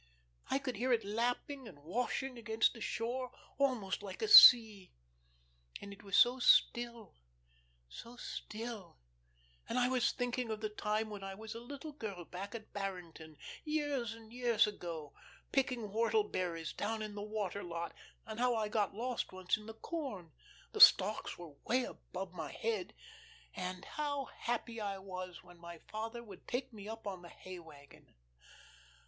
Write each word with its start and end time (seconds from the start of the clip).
I 0.49 0.57
could 0.57 0.77
hear 0.77 0.91
it 0.91 1.05
lapping 1.05 1.67
and 1.67 1.77
washing 1.83 2.35
against 2.35 2.73
the 2.73 2.81
shore 2.81 3.29
almost 3.59 4.01
like 4.01 4.23
a 4.23 4.27
sea. 4.27 4.89
And 5.79 5.93
it 5.93 6.01
was 6.01 6.17
so 6.17 6.39
still, 6.39 7.17
so 7.87 8.15
still; 8.15 8.97
and 9.69 9.77
I 9.77 9.89
was 9.89 10.11
thinking 10.11 10.49
of 10.49 10.59
the 10.59 10.69
time 10.69 11.11
when 11.11 11.23
I 11.23 11.35
was 11.35 11.53
a 11.53 11.59
little 11.59 11.91
girl 11.91 12.25
back 12.25 12.55
at 12.55 12.73
Barrington, 12.73 13.37
years 13.63 14.15
and 14.15 14.33
years 14.33 14.65
ago, 14.65 15.13
picking 15.51 15.89
whortle 15.91 16.23
berries 16.23 16.73
down 16.73 17.03
in 17.03 17.13
the 17.13 17.21
'water 17.21 17.61
lot,' 17.61 17.93
and 18.25 18.39
how 18.39 18.55
I 18.55 18.69
got 18.69 18.95
lost 18.95 19.31
once 19.31 19.55
in 19.55 19.67
the 19.67 19.75
corn 19.75 20.31
the 20.71 20.81
stalks 20.81 21.37
were 21.37 21.49
away 21.61 21.83
above 21.83 22.33
my 22.33 22.51
head 22.51 22.95
and 23.55 23.85
how 23.85 24.25
happy 24.35 24.81
I 24.81 24.97
was 24.97 25.43
when 25.43 25.59
my 25.59 25.77
father 25.77 26.23
would 26.23 26.47
take 26.47 26.73
me 26.73 26.89
up 26.89 27.05
on 27.05 27.21
the 27.21 27.29
hay 27.29 27.59
wagon. 27.59 28.15